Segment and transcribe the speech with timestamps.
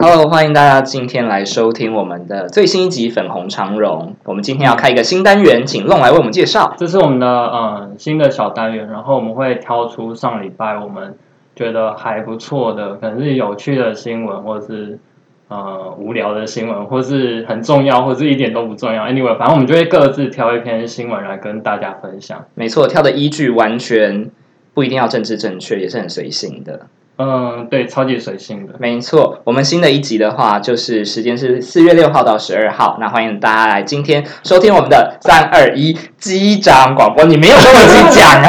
[0.00, 4.12] Hello，欢迎大家今天来收听我们的最新一集《粉红长绒》。
[4.24, 6.74] 我们今天要开一个新单元，请弄来为我们介绍。
[6.76, 11.16] 这是我们的呃新的小单元，然后我们会挑出上礼拜我们
[11.54, 14.98] 觉得还不错的，可能是有趣的新闻，或者是
[15.48, 19.04] 呃无聊的新闻，或是很重要，或是一点都不重要。
[19.06, 22.46] Anyway，反正我们就会各自挑一篇新闻来跟大家分享。
[22.54, 24.30] 没错，挑的依据完全
[24.74, 26.86] 不一定要政治正确，也是很随性的。
[27.20, 28.74] 嗯，对，超级随性的。
[28.78, 32.96] 没错，我们新的一集的话，就是时间是四月六号到十二号。
[33.00, 37.24] 那欢迎大家来今天收听我们的三二一机长广播。
[37.24, 38.48] 你没有跟我一起讲啊？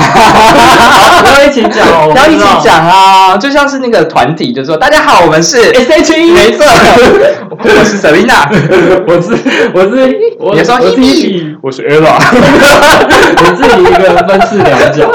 [1.40, 2.44] 要一起讲，我要一起。
[2.64, 3.36] 讲啊！
[3.38, 6.64] 就像是那个团体，就说大家好，我们是 S H E，没错，
[7.50, 8.48] 我是 Selina，
[9.08, 9.32] 我是
[9.74, 12.20] 我是我你说我是 Hebe 我是 Ella。
[13.42, 15.12] 我自己一个人分饰两角。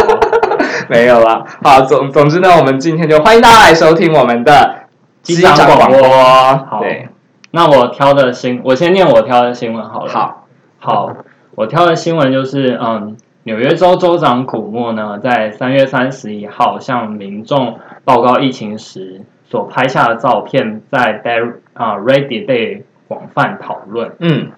[0.90, 4.84] 没有了，好，总总之呢，我们今天就欢迎大家来收听我们的
[5.22, 6.08] 机长广播。
[6.08, 6.80] 好。
[6.80, 7.08] 对，
[7.50, 10.12] 那我挑的新，我先念我挑的新闻好了。
[10.12, 10.44] 好，
[10.78, 11.16] 好，
[11.54, 24.12] 我挑的新闻就是，嗯，纽约州州长古默呢，在三月三十一号向民众报告疫情时所拍下的照片，在 Day 啊，Ready 被广泛讨论。
[24.18, 24.50] 嗯。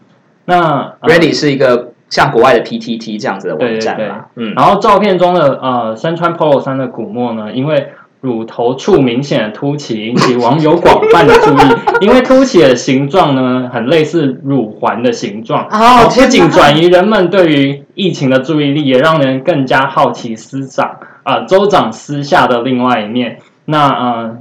[0.49, 7.89] 那、呃，Ready 是一个像国外的 PTT 这样子的网站对对嘛，嗯，然后照片中的呃身穿 polo 衫的古默呢，因为
[8.21, 11.77] 乳头处明显的凸起，引起网友广泛的注意。
[12.01, 23.39] 因为凸起的形状呢，很类似乳环的形状，哦不仅转移人们对于疫情的注意力，也让人更加好奇司长啊、州长私下的另外一面。
[23.65, 24.37] 那呃。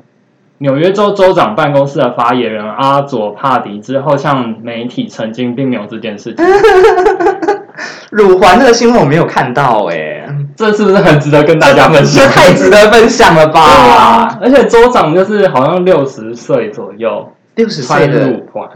[0.60, 6.46] 纽约州州长办公室的发言人阿佐帕迪之后向媒体澄清，并没有这件事情。
[8.12, 12.24] 乳环这个新闻我没有看到哎，这是不是很值得跟大家分享？
[12.24, 18.70] 这太值得分享了吧？， 而且州长就是好像六十岁左右，六十岁的乳环，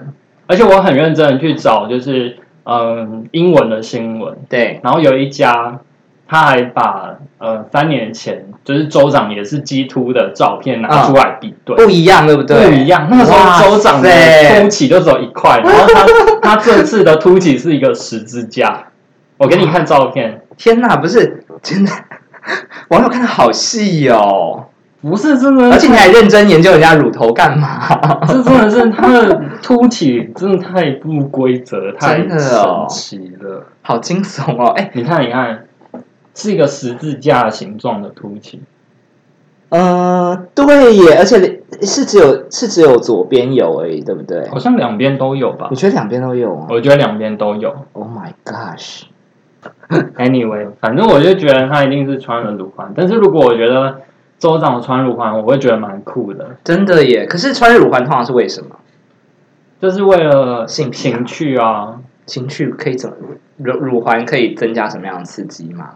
[0.47, 5.79] 而且我很认真的去找，就是嗯英文的新闻，对，然后有一家
[6.27, 11.75] 他还把呃三年前就是州长也是鸡突的照片拿出来比对。
[11.75, 12.67] 不一样对不对？
[12.67, 14.09] 不一样，那个时候州长的
[14.61, 16.05] 凸起就只有一块，然后他
[16.41, 18.83] 他这次的凸起是一个十字架。
[19.39, 21.91] 我给你看照片，天哪，不是真的，
[22.89, 24.65] 网友看的好细哦，
[25.01, 28.19] 不是真的，而且你还认真研究人家乳头干嘛？
[28.27, 33.65] 这真的是它的凸起真的太不规则，太神哦奇了。
[33.81, 34.67] 好惊悚哦！
[34.75, 35.65] 哎，你看，你看，
[36.35, 38.61] 是一个十字架形状的凸起。
[39.69, 44.49] 呃，对耶，而且是只有是只有左边有而已，对不对？
[44.49, 45.75] 好像两边都有吧我？
[45.75, 47.73] 觉得两边都有啊我觉得两边都有。
[47.93, 49.03] ？Oh my gosh！
[50.17, 54.01] Anyway，反正我就觉得他一定是穿了乳环，但是如果我觉得
[54.37, 57.25] 州长穿乳环，我会觉得蛮酷的，真的耶！
[57.25, 58.75] 可是穿乳环通常是为什么？
[59.81, 63.15] 就是为了性癖啊情趣啊，情趣可以怎么
[63.57, 65.95] 乳乳环可以增加什么样的刺激吗？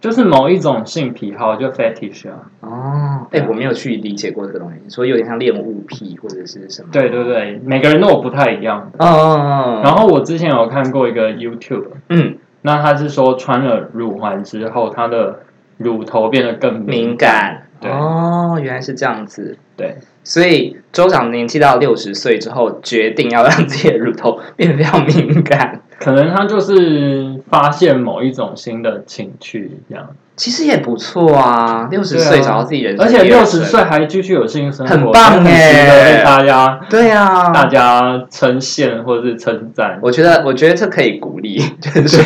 [0.00, 2.50] 就是某一种性癖好，就 fetish 啊。
[2.60, 6.88] 哦，哎，我没有去理解过这个东西，所以有点像恋物癖或者是什么？
[6.90, 9.04] 对对对，每个人都有不太一样的。
[9.04, 15.40] 哦哦哦，然后我之前有看过一个 YouTube，嗯，那他是说穿了乳环之后，他的
[15.78, 17.66] 乳头变得更敏感。
[17.80, 19.56] 对哦，原来是这样子。
[19.76, 25.80] 对，所以州长年纪到六十岁之后，决定要让自己的乳头 变得比较敏感。
[25.98, 39.98] 可能他就是发现某一种新的情趣这样，其实也不错啊，六十岁找到自己人生而且六十岁还继续有性生活，很棒很值耶大家对啊，大家称羡或者是称赞。
[40.02, 42.22] 我觉得，我觉得这可以鼓励， 就是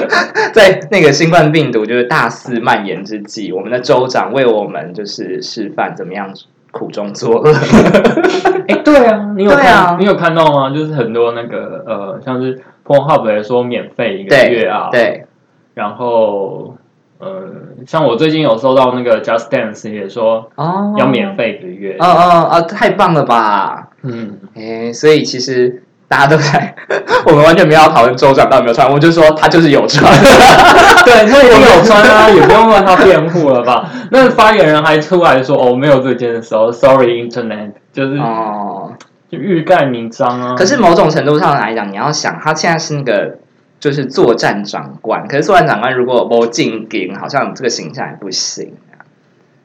[0.52, 6.30] 在那个新冠病毒就是大肆蔓延之际，我们的州长为我们就是示范怎么样
[6.74, 7.52] 苦中作乐。
[8.66, 10.70] 哎，对啊，你有看你有看到吗？
[10.74, 15.26] 就是很多那个呃，像是 Pornhub 来说免费一个月啊，对，
[15.74, 16.74] 然后
[17.18, 17.44] 呃，
[17.86, 23.90] 像我最近有收到那个 Just Dance 也说哦，要免费一个月，哦哦哦，太棒了吧！
[24.02, 25.82] 嗯，哎，所以其实
[26.14, 26.72] 大家都在，
[27.26, 30.08] 我们完全没有要讨论州长到底有没有穿，我就说他就是有穿。
[31.04, 33.90] 对，他一定有穿啊，也不用为他辩护了吧？
[34.12, 38.92] 那发言人还出来说哦，没有这件事哦，Sorry Internet，就是哦，
[39.28, 40.54] 就欲盖弥彰啊。
[40.56, 43.38] 可是某种程度上来讲，你要想，他现在是那个
[43.80, 49.02] 就是作战长官，可是作战长官如果不进京，好像这个形象也不行啊。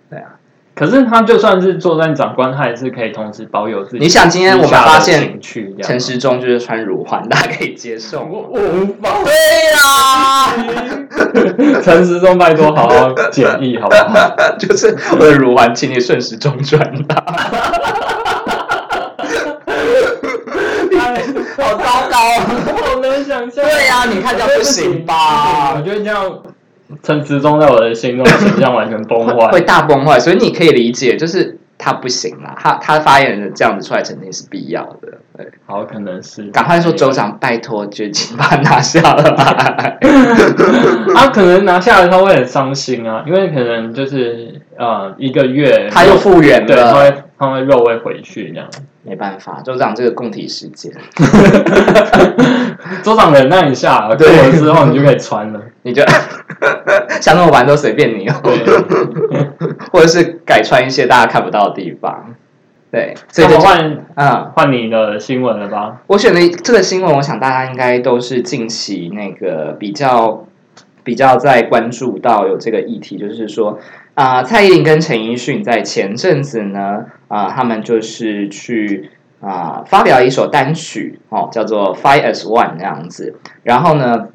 [0.09, 0.38] 对啊，
[0.79, 3.97] 可是他就算是作战长官，他也是可以同时保有自己。
[3.99, 5.37] 你想今天我们发现
[5.83, 8.21] 陈时中就是穿乳环，大家可以接受？
[8.21, 9.09] 我我无法。
[9.25, 9.33] 对
[9.73, 10.55] 呀、
[11.83, 14.33] 陈时中拜托好好检疫，好不好？
[14.57, 17.25] 就是我的乳环，请你顺时钟转达。
[21.57, 23.65] 好糟糕， 好难想象。
[23.65, 25.73] 对呀、你看这样不行吧？
[25.75, 26.23] 我觉得这样，
[27.03, 29.61] 陈时中在我的心中形象完全崩坏 会。
[29.61, 35.07] 大崩坏，所以你可以理解，就是他不行啦，他他发言人这样子出来澄清是必要的。
[35.37, 39.97] 对，好，可能是赶快说州长，拜托，决情把他拿下来。
[41.13, 48.69] 他 可能拿下来他会很伤心啊，因为可能就是呃一个月他又复原对，他了，会他们肉会回去这样。
[49.01, 50.91] 没办法，州长这个供体时间，
[53.01, 55.59] 州长忍耐一下，过对了之后你就可以穿了。
[55.83, 56.03] 你就
[57.21, 58.59] 想怎么玩都随便你哦，对，
[59.91, 62.35] 或者是改穿一些大家看不到的地方。
[62.91, 66.01] 对，所以那就么换嗯，换你的新闻了吧？
[66.07, 70.45] 我选的这个新闻，我想大家应该都是近期那个比较
[71.03, 73.79] 比较在关注到有这个议题，就是说
[74.13, 79.09] 啊、蔡依林跟陈奕迅在前阵子呢，啊、他们就是去
[79.41, 84.27] 啊、发表一首单曲哦，叫做《Fight as One》这样子，然后呢。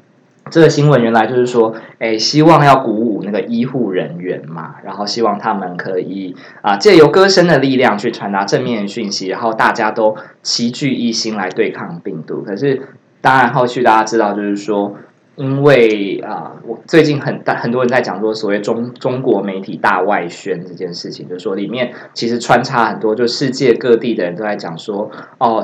[0.51, 12.43] 这个新闻原来就是说，哎，希望要鼓舞那个医护人员嘛，然后希望他们可以啊，借由歌声的力量去传达正面讯息，然后大家都齐聚一心来对抗病毒。
[12.43, 12.79] 可是，
[13.21, 14.95] 当然后续大家知道，就是说，
[15.35, 25.63] 因为啊、我最近很大很多人在讲说，所谓中中国媒体大外宣这件事情，就是说里面其实穿插很多，就世界各地的人都在讲说，哦。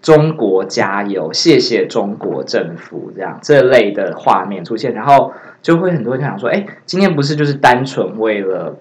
[0.00, 8.78] 中国加油，谢谢中国政府，这样这类的画面出现，然后就会很多人想说，哎，今天不是就是单纯为了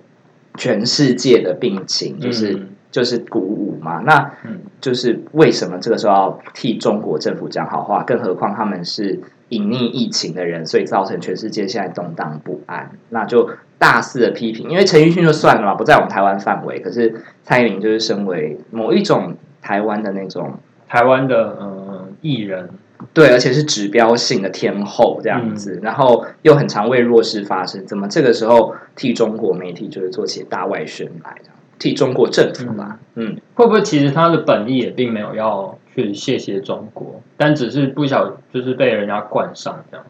[0.57, 3.97] 全世界的病情，就是、嗯就是鼓舞嘛？
[4.05, 8.03] 那嗯就是为什么这个时候要替中国政府讲好话？
[8.03, 12.91] 更何况他们是隐匿疫情的人，所以造成全世界现在动荡不安。
[13.09, 16.79] 那就大肆的批评，因为陈奕迅就算了嘛，不在我们台湾范围。
[16.79, 22.69] 可是蔡依林就是身为某一种台湾的那种台湾的呃艺人，
[23.13, 31.35] 对，而且是指标性的天后这样子，然后又很常为弱势发声，怎么这个时候替中国媒体就是做起大外宣来，
[31.77, 32.99] 替中国政府吧？
[33.15, 40.05] 嗯，会不会其实他的本意也并没有要去谢谢中国，但只是不小就是被人家冠上这样。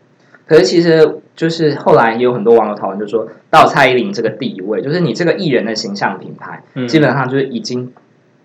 [0.45, 7.91] 可是其实就是后来也有很多网友讨论，就说到蔡依林这个地位，就是你这个艺人的形象品牌，嗯基本上就是已经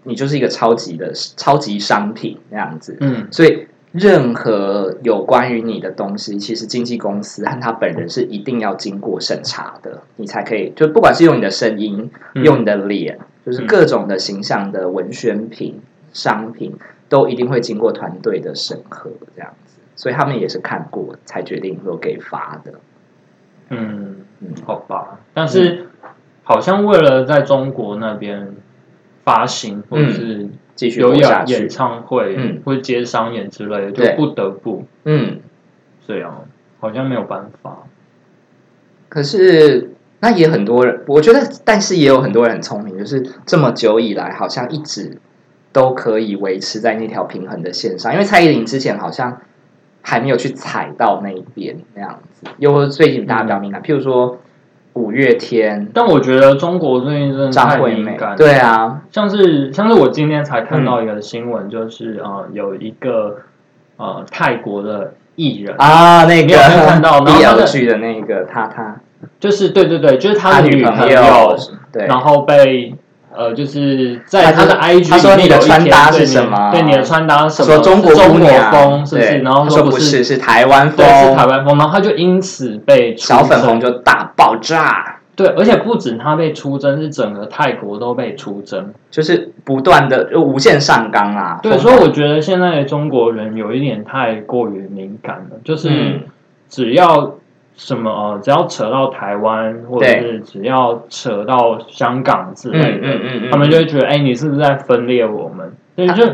[0.04, 15.80] 你就是一个超级的超级商品那样子，嗯所以任何有关于你的东西，其实经纪公司和他本人是一定要经过审查的，你才可以，就不管是用你的声音，嗯用你的脸，就是各种的形象的文宣品、
[16.12, 16.74] 商品，
[17.12, 19.78] 都一定会经过团队的审核，这样子。
[19.94, 22.72] 所以他们也是看过才决定说给发的。
[23.68, 25.88] 嗯嗯，好吧，但是
[26.42, 28.56] 好像为了在中国那边
[29.24, 31.68] 发行或者是继续有演。
[31.68, 35.40] 唱会、嗯或者接商演之类的，就不得不嗯，
[36.06, 36.46] 这样，
[36.80, 37.82] 好像没有办法。
[39.10, 45.18] 可是那也很多人，我觉得，但是也有很多人很聪明，就是这么久以来，好像一直
[45.72, 48.12] 都可以维持在那条平衡的线上。
[48.12, 49.38] 因为蔡依林之前好像
[50.02, 54.38] 还没有去踩到那一边那样子，又或者最近大家比较敏感，譬如说
[54.94, 63.38] 五月天、但我觉得中国最近真的太敏感，，对啊，像是像是我今天才看到一个新闻，就是呃有一个
[63.96, 66.52] 呃泰国的艺人，啊，那个。
[66.52, 67.24] 有没有看到？
[67.24, 69.00] 然后他的那个他他
[69.40, 71.56] 就是对对对，就是他他的朋女朋友，
[71.92, 72.94] 对，然后被
[73.34, 77.66] 呃就是在他的 IG 他说你的穿搭是什么对你的穿搭什么？
[77.66, 79.38] 说中国中国风是不是？
[79.38, 85.18] 然后他说不不是，是台湾风台湾风，然后他就因此被小粉红就大爆炸。
[85.34, 88.92] 对，而且不止他被出征，是整个泰国都被出征。
[89.10, 91.58] 就是不断的就无限上纲啊。
[91.62, 96.20] 对，所以我觉得现在的中国人有一点太过于敏感了，就是嗯
[96.68, 97.36] 只要
[97.74, 103.50] 什么呃，只要扯到台湾，或者是只要扯到香港之类的，嗯嗯嗯嗯。
[103.50, 105.72] 他们就会觉得，哎、你是不是在分裂我们？
[105.96, 106.24] 对，就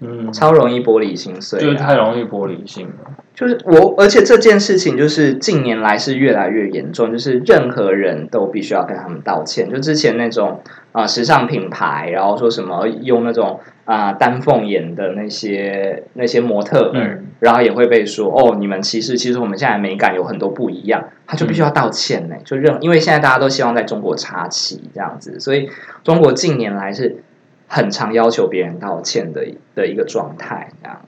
[0.00, 3.10] 嗯，超容易玻璃心碎、啊，就是太容易玻璃心了。
[3.34, 9.68] 就是我，而且这件事情就是近年来是越来越严重，就是任何人都必须要跟他们道歉。
[9.68, 10.60] 就之前那种
[10.92, 22.36] 啊、呃时尚品牌，然后说什么用那种啊、丹凤眼的那些那些模特儿，嗯然后也会被说哦，你们歧视，其实我们现在美感有很多不一样，他就必须要道歉呢。
[22.44, 25.68] 就任因为现在大家都希望在中国插旗这样子，所以
[26.04, 27.16] 中国近年来是
[27.74, 31.00] 很常要求别人道歉的的一个状态，这样。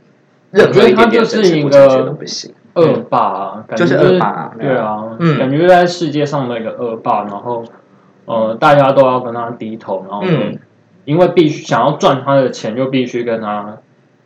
[0.51, 1.23] 任何一点点
[1.63, 2.53] 不正确都不行。
[2.75, 7.65] 恶霸就是恶霸啊对啊，嗯感觉就在世界上的一个恶霸，然后
[8.27, 10.59] 呃，大家都要跟他低头，然后嗯
[11.05, 13.79] 因为必须想要赚他的钱，就必须跟他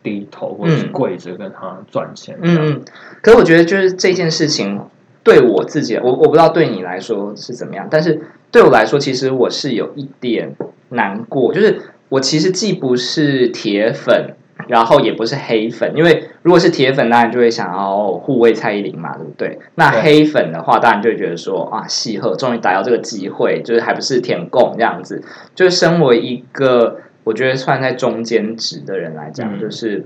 [0.02, 2.37] 低头或者是嗯跪着跟他赚钱。
[2.42, 2.80] 嗯嗯，
[3.23, 4.80] 可是我觉得就是这件事情
[5.23, 8.20] 对我自己，我我不知道对你来说是怎么样，但是
[8.50, 10.56] 对我来说，其实我是有一点
[10.88, 14.34] 难过，就是我其实既不是铁粉，
[14.68, 19.58] 然后也不是黑粉，因为如果是铁粉，当然就会想要护卫蔡依林嘛，对不对？
[19.76, 25.22] 那黑粉的话，当然就会觉得说啊，戏鹤终于逮到这个机会，就是还不是舔共这样子，
[25.54, 30.04] 就是身为一个我觉得算在中间值的人来讲，嗯就是。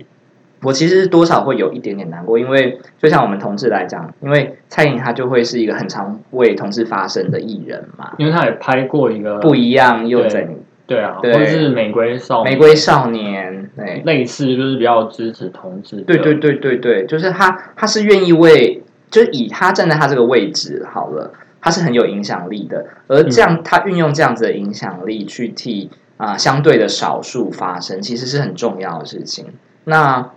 [0.63, 10.57] 我其实是多少会有一点点难过，因为就像我们同志来讲，因为蔡依林她就会是一个很常为同志发声的艺人嘛，因为他也拍过一个不一样又怎
[10.87, 16.03] 对啊，对或者是玫瑰少年玫瑰少年，对类似，就是比较支持同志的。
[16.03, 29.47] 对对对对对，就是他他是愿意为，就是以他站在他这个位置好了，他是很有影响力的，而这样、他运用这样子的影响力去替啊、相对的少数发声，其实是很重要的事情。
[29.85, 30.31] 那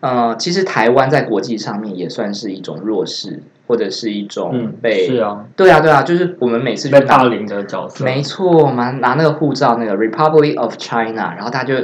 [0.00, 8.04] 呃，其实台湾在国际上面也算是一种弱势，或者是一种嗯，被、是啊，对啊对啊，就是我们每次被霸凌的角色。
[8.04, 11.74] 没错，我们拿那个护照，那个 Republic of China，然后他就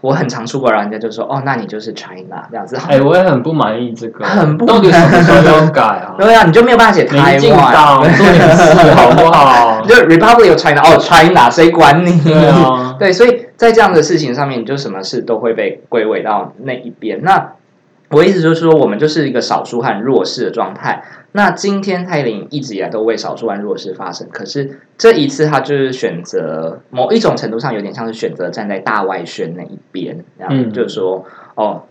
[0.00, 2.76] 我很常出国，然后人家就说哦，那你就是 China 这样子。
[2.88, 6.14] 哎，我也很不满意这个，很不到底什么时候要改啊？
[6.18, 9.88] 对啊，你就没有办法写台湾，做点事好不好你？
[9.88, 12.20] 就 Republic of China，哦，China，谁管你？
[12.20, 17.20] 对啊， 对，所以在这样的事情上面，你就什么事都会被归为到那一边。
[17.22, 17.52] 那
[18.12, 21.02] 我意思就是说，我们就是一个少数和弱势的状态。
[21.32, 31.84] 那今天蔡依林一直以来都为少数和弱势发声，可是这一次她就是选择某一种程度上有点像是选择站在大外宣那一边，这样、嗯就是说，哦，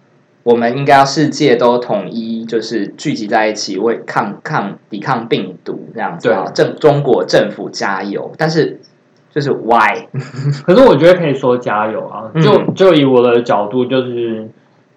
[0.43, 8.31] 我们应该要世界都统一，就是聚集在一起为抗抗抵抗病毒这样子对啊，政中国政府加油！
[8.37, 8.79] 但是
[9.33, 10.05] 就是 why？
[10.63, 12.29] 可是我觉得可以说加油啊！
[12.35, 14.47] 嗯就就以我的角度，就是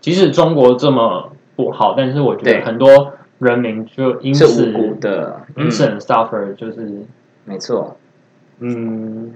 [0.04, 4.70] 即使中国这么不好，但是我觉得很多人民就因是此
[5.00, 5.64] 的，嗯。
[5.64, 7.06] 因此很 suffer，就是
[7.46, 7.96] 没错，
[8.61, 9.32] 嗯，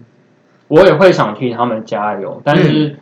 [0.68, 2.62] 我也会想替他们加油，但嗯。
[2.62, 2.96] 是、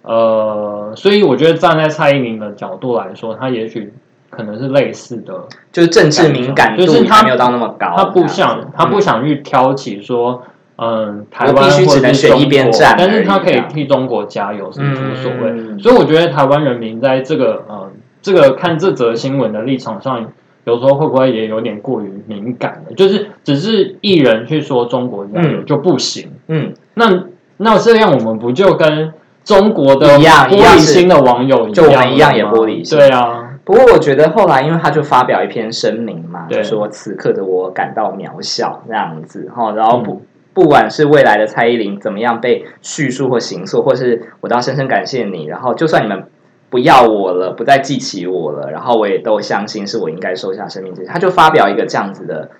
[0.00, 3.92] 呃，所以我觉得站在蔡依林的角度来说，他也许
[4.30, 8.68] 可能是类似的，就是政治敏感度就是他没有到那么高，他不想这样子。
[8.74, 10.42] 她不嗯想去挑起说。
[10.82, 15.50] 嗯，台湾或者是选一边中国站但是他可以替中国加油是无所谓。
[15.50, 17.90] 嗯所以我觉得台湾人民在这个呃
[18.22, 20.26] 这个看这则新闻的立场上，
[20.64, 22.94] 有时候会不会也有点过于敏感了？
[22.94, 25.66] 就是只是艺人去说中国加油嗯。
[25.66, 27.24] 就不行，嗯，那
[27.58, 29.12] 那这样我们不就跟
[29.44, 36.62] 中国的一样玻一样是璃心的网友一样就我们一样也玻璃心对啊，不过我觉得后来，因为他就发表一篇声明嘛，对。
[36.62, 40.20] 就说此刻的我感到渺小这样子哈，然后不、嗯
[40.52, 46.24] 不管是未来的蔡依林怎么样被叙述或形塑，或是我都要深深感谢你，然后就算你们
[46.68, 52.50] 不要我了，不再记起我了，然后我也都相信是我应该收下生命这些，他就发表一个这样子的，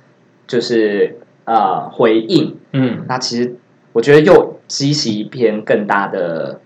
[0.46, 3.56] 就是呃回应，嗯，那其实
[3.92, 6.60] 我觉得又激起一篇更大的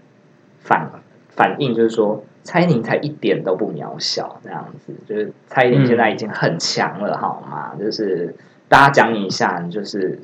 [0.60, 0.90] 反
[1.30, 7.72] 反应，就是说蔡依林才一点都不渺小，这样子，就是蔡依林现在已经很强了，好吗？
[7.78, 8.34] 就是
[8.68, 10.18] 大家讲你一下，你就是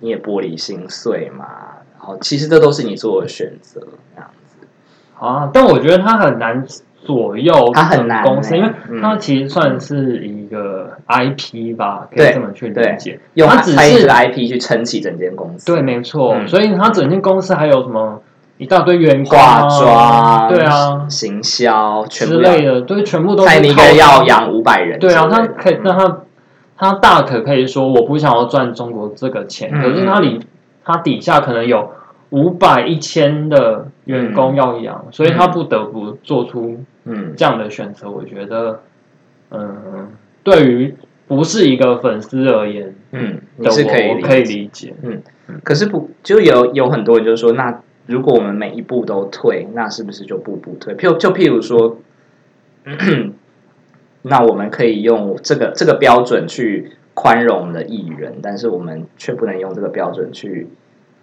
[0.00, 1.46] 你也玻璃心碎嘛，
[1.98, 3.80] 然后其实这都是你做的选择，
[4.14, 4.66] 这样子。
[5.18, 6.64] 啊，但我觉得他很难
[7.04, 9.00] 左右他很难公司，欸因为嗯。
[9.02, 13.18] 他其实算是一个 IP 吧，可以这么去理解。
[13.34, 16.48] 用他只是蔡依林的 IP 去撑起整间公司，对，没错，嗯。
[16.48, 18.22] 所以他整间公司还有什么
[18.56, 26.18] 一大堆员工啊化妆，对啊行销全之类的，对，全部都是一个人要养五百人对啊，他可以嗯让他
[26.76, 30.40] 他大可可以说我不想要赚中国这个钱，嗯可是他里
[30.84, 31.90] 他底下可能有
[32.30, 38.10] 五百一千的员工要养，所以他不得不做出嗯这样的选择。
[38.10, 38.80] 我觉得，
[39.50, 40.10] 嗯，
[40.42, 40.94] 对于
[41.26, 45.22] 不是一个粉丝而言嗯，你是可以可以理解嗯。
[45.62, 50.94] 可是不就有有很多人就说，那如果我们每一步都退，那是不是就步步退？
[50.96, 51.98] 譬如就譬如说，
[54.26, 60.66] 那我们可以用这个这个标准去宽容的艺人，但是我们却不能用这个标准去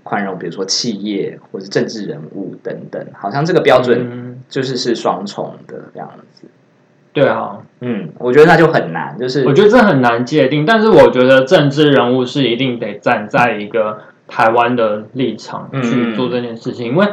[0.03, 6.47] 宽容，比如说企业或者政治人物等等，好像这个标准嗯，就是是双重的这样子。
[7.13, 15.81] 对啊，嗯，我觉得那就很难，就是我觉得这很难界定，但是我觉得政治人物是一定得站在一个台湾的立场嗯。
[15.83, 17.05] 去做这件事情，因为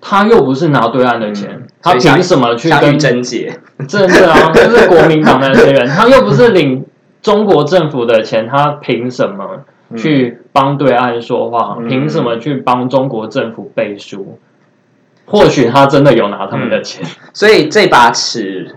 [0.00, 3.58] 他又不是拿对岸的钱，嗯他凭什么去跟像玉贞姐？
[3.88, 6.84] 真的啊，就是国民党那些人，他又不是领
[7.22, 9.64] 中国政府的钱，他凭什么
[9.96, 11.76] 去帮对岸说话？
[11.80, 14.38] 嗯凭什么去帮中国政府背书？
[15.26, 18.74] 或许他真的有拿他们的钱，所以这把尺，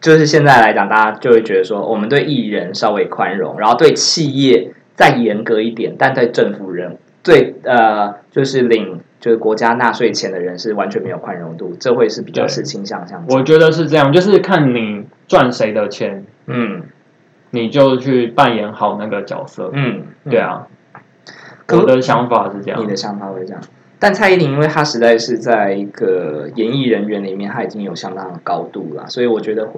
[0.00, 13.24] 就是现在来讲，大家就会觉得说，我们对艺人稍微宽容，然后对企业再严格一点，但对政府人，对呃，就是领就是国家纳税钱的人是完全没有宽容度，这会是比较是倾向向。
[13.28, 16.82] 我觉得是这样，就是看你赚谁的钱，嗯
[17.50, 19.70] 你就去扮演好那个角色。
[19.72, 20.66] 嗯，对啊，
[21.66, 22.86] 可我的想法是这样你。
[22.88, 23.62] 的想法会这样。
[24.00, 29.68] 但蔡依林，因为她实在是在一个演艺人员里面，她已经有相当的高度了，所以我觉得，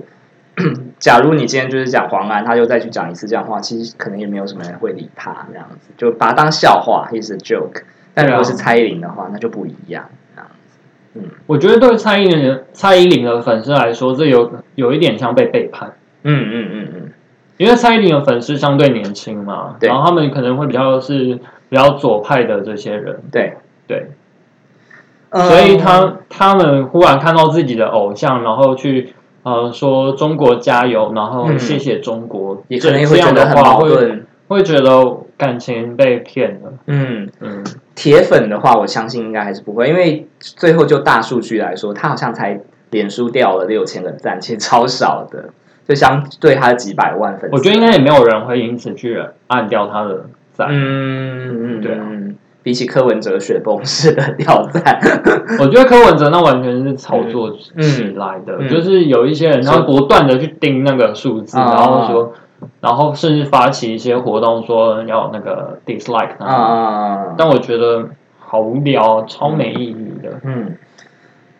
[0.99, 7.83] 假如你今天就是讲黄安，他又再去讲一次这样的话，其实可能也没有什么人会理他这样子，就把他当笑话，he's a joke。
[8.15, 10.09] 但如果是蔡依林的话，那就不一样。
[10.35, 10.49] 这样
[11.13, 15.93] 子我觉得对蔡依林的蔡依林的粉丝来说，这有有一点像被背叛。
[16.23, 17.13] 嗯嗯嗯嗯，
[17.59, 24.11] 因为蔡依林的粉丝相对年轻嘛，然后他们可能会比较是比较左派的这些人，对，对，
[25.31, 34.27] 呃所以他他们忽然看到自己的偶像，然后去呃说中国加油，然后嗯谢谢中国，也可能这这样会觉得很的话会矛盾。
[34.49, 42.61] 会觉得感情被骗了，嗯，嗯，铁粉的话，我相信应该还是不会，因为最后就大数据来说，他好像才
[42.91, 45.51] 脸书掉了六千个赞，其实超少的，
[45.89, 51.99] 就相对他的几百万粉丝，我觉得应该也没有人会因此去按掉他的赞，嗯嗯，对啊。
[52.03, 54.99] 嗯，比起柯文哲雪崩式的掉赞，
[55.61, 58.67] 我觉得柯文哲那完全是炒作起来的，嗯。
[58.67, 62.33] 嗯就是有一些人他不断的去盯那个数字，啊然后说，
[62.81, 70.41] 然后甚至发起一些活动说要那个 dislike 他，啊，但我觉得好无聊，超没意义的。
[70.43, 70.77] 嗯，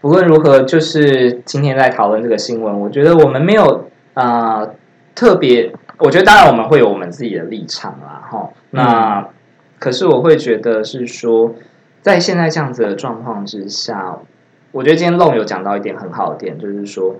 [0.01, 4.75] 不论如何，就是今天在讨论这个新闻，我觉得我们没有啊、呃
[5.15, 8.51] 特别，我觉得当然我们会有我们自己的立场啦，哈。
[8.71, 9.29] 那、
[9.79, 11.55] 可是我会觉得是说，
[12.03, 14.19] 在现在这样子的状况之下，
[14.73, 17.15] 我觉得今天弄有讲到一点很好的点，就是说，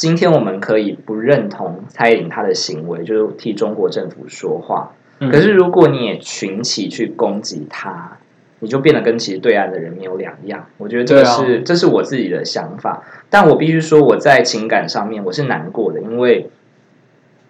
[0.00, 8.16] 今天我们可以不认同蔡依林她的行为，就是替中国政府说话，嗯可是如果你也群起去攻击他，
[8.60, 10.64] 你就变得跟其实对岸的人没有两样。
[10.78, 16.48] 我觉得这个对啊是、这是我自己的想法，但我必须说我在情感上面我是难过的，因为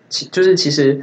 [0.09, 1.03] 其就是其实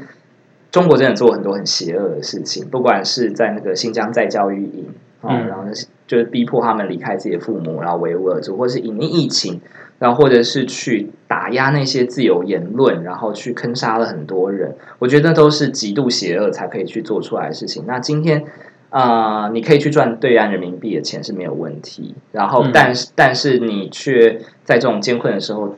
[0.70, 4.88] 中国真的做很多很邪恶的事情，不管是在那个新疆在教育营
[5.22, 5.64] 哦，嗯然后
[6.06, 9.62] 就是逼迫他们离开自己的父母，然后维吾尔族，或是隐匿疫情。
[10.00, 17.84] 然后或者是去打压那些自由言论，然后去坑杀了很多人，我觉得都是极度邪恶才可以去做出来的事情。
[17.88, 18.46] 那今天，
[18.90, 25.76] 呃，你可以去赚对岸人民币的钱是没有问题，然后嗯但是、但是你却在这种艰困的时候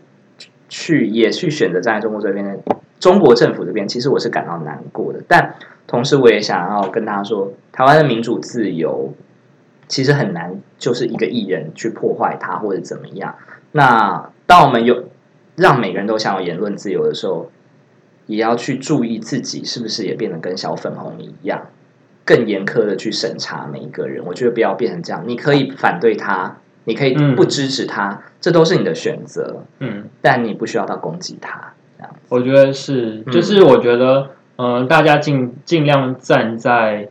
[0.67, 2.59] 去也去选择站在中国这边的
[2.99, 5.19] 中国政府这边，其实我是感到难过的。
[5.27, 5.55] 但
[5.87, 9.13] 同时我也想要跟大家说，台湾的民主自由
[9.89, 13.35] 其实很难，就是一个艺人去破坏它或者怎么样。
[13.73, 15.09] 那当我们有
[15.57, 17.51] 让每个人都享有言论自由的时候，
[18.27, 21.65] 也要去注意自己是不是也变得跟小粉红一样，
[22.23, 24.23] 更严苛的去审查每一个人。
[24.25, 31.73] 我觉得不要变成这样，你可以反对他，你可以嗯不支持他，这都是你的选择，嗯，但你不需要到攻击他。
[31.97, 37.09] 这样我觉得是，嗯就是我觉得，嗯、大家尽尽量站在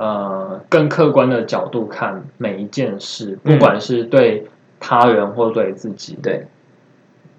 [0.00, 4.46] 呃更客观的角度看每一件事，嗯不管是对
[4.80, 6.18] 他人或对自己。
[6.22, 6.46] 对，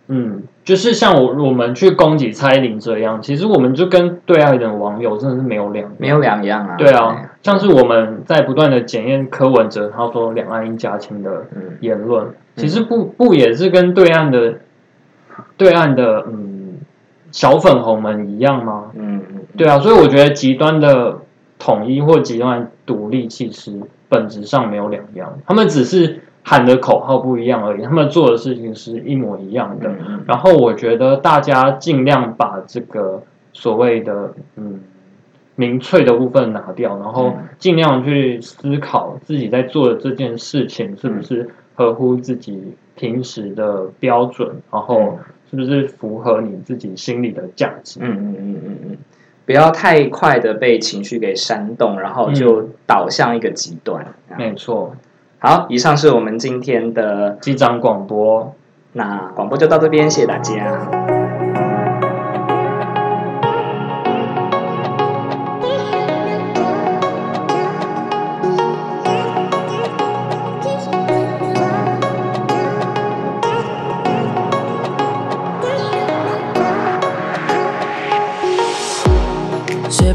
[0.08, 5.91] 嗯，就是像我我们去攻击蔡依林这样，其实我们就跟对岸的网友真的是没有两。
[5.97, 6.76] 没有两样啊。
[6.78, 14.60] 对啊，像是我们在不断的检验柯文哲他说两岸一家亲的嗯言论，其实不不也是跟对岸的
[15.58, 16.78] 对岸的嗯
[17.32, 18.91] 小粉红们一样吗？
[18.93, 21.17] 嗯嗯，对啊，所以我觉得极端的
[21.62, 29.93] 统一或极端独立其实本质上没有两样，他们只是喊的口号不一样而已，他们做的事情是一模一样的。
[30.26, 33.21] 然后我觉得大家尽量把这个
[33.54, 34.80] 所谓的嗯
[35.56, 37.47] 民粹的部分拿掉，然后嗯。
[37.60, 45.19] 尽量去思考自己在做的这件事情是不是合乎自己平时的标准，然后
[45.52, 48.00] 是不是符合你自己心里的价值。
[48.02, 48.97] 嗯嗯嗯嗯嗯，
[49.52, 54.14] 不要太快的被情绪给煽动，然后就导向一个极端。
[54.38, 54.96] 没错，
[55.40, 58.56] 好，以上是我们今天的机长广播，
[58.94, 61.11] 那广播就到这边，谢谢大家。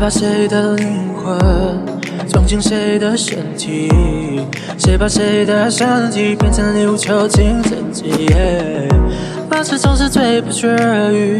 [0.07, 1.37] 把谁的灵魂
[2.29, 3.91] 装进谁的身体？
[4.79, 8.29] 谁把谁的身体变成礼物囚禁自己？
[9.51, 10.69] 把持总是最不绝
[11.13, 11.37] 于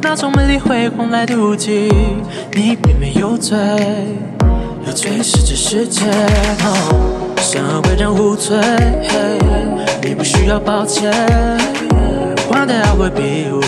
[0.00, 1.90] 那种美丽辉煌来妒忌，
[2.52, 3.58] 你并没有罪，
[4.86, 6.04] 有罪是这世界。
[7.38, 8.56] 生而为人无罪，
[10.00, 11.10] 你不需要抱歉。
[12.48, 13.60] One day I will be you,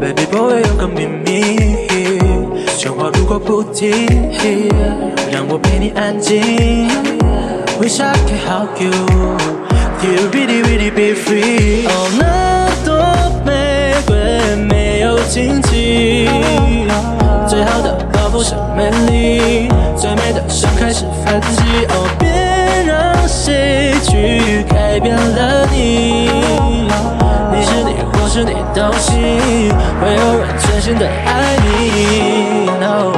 [0.00, 1.85] baby boy 有个秘密，
[3.14, 4.08] 如果不停，
[5.30, 6.88] 让我陪你安静。
[7.80, 8.90] Wish I could help you,
[10.02, 11.86] you really really be free.
[11.86, 12.94] 哦，那朵
[13.44, 16.28] 玫瑰没有荆棘，
[17.46, 21.86] 最好的报复是美丽，最美的盛开是反击。
[21.90, 22.28] 哦，别
[22.86, 26.30] 让谁去改变了你，
[28.36, 32.66] 是你都行，会有人全心的爱你。
[32.78, 33.14] No。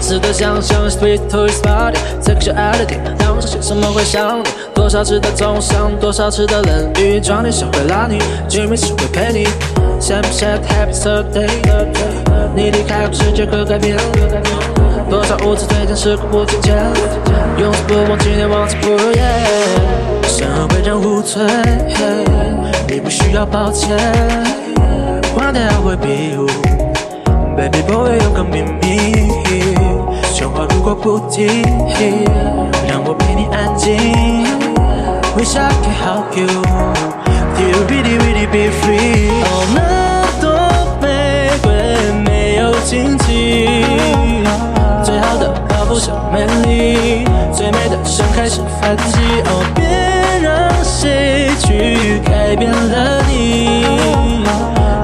[0.00, 4.61] 值得想象，Sweet to his body，这个小爱的点，当上些什么会想你？
[4.82, 8.18] 多少次的重伤，多少次的冷雨，撞你想会拉你
[8.48, 9.46] ，Jimmy 是会陪你。
[10.00, 11.48] Sad sad happy birthday，
[12.52, 13.96] 你离开后世界可改变。
[15.08, 16.76] 多少无知推荐时过境迁，
[17.58, 19.22] 永世不忘纪念，往事不如烟。
[20.24, 21.40] 生而为人无罪，
[22.88, 23.96] 你不需要抱歉。
[25.36, 26.48] One day I will be you,
[27.56, 29.30] baby boy 有个秘密。
[30.34, 31.46] 喧哗如果不停，
[32.88, 34.11] 让我陪你安静。
[35.42, 36.46] Wish I could help you,
[37.58, 39.42] you really really be free.
[39.42, 40.46] 哦，那朵
[41.02, 43.66] 玫瑰没有荆棘，
[45.02, 49.42] 最好的报复是美丽，最美的盛开是反击。
[49.46, 49.82] 哦，别
[50.40, 53.84] 让谁去改变了你，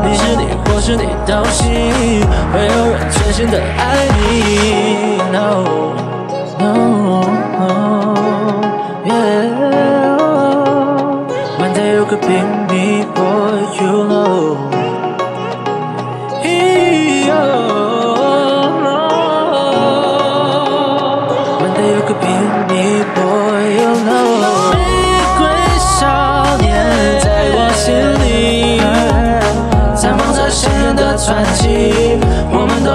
[0.05, 2.22] 你是你或是你都行，
[2.53, 4.07] 会有人全心的爱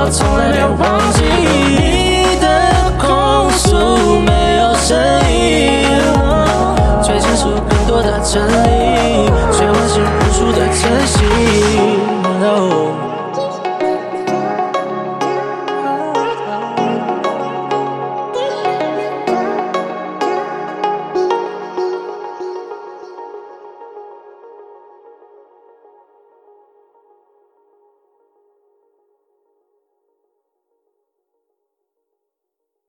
[0.06, 1.24] 我从来没有忘记。
[1.24, 2.46] 你的
[3.00, 5.00] 控诉没有声
[5.32, 5.80] 音，
[7.02, 8.83] 却清楚更多的真理，